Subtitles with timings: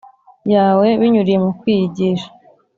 [0.53, 2.29] yawe binyuriye mu kwiyigisha